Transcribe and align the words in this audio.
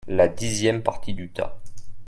La 0.07 0.27
dixième 0.27 0.81
partie 0.81 1.13
du 1.13 1.29
tas. 1.31 1.61